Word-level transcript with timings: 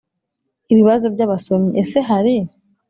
Ibibazo 0.71 1.05
by 1.13 1.21
abasomyi 1.25 1.71
Ese 1.81 1.97
hari 2.09 2.35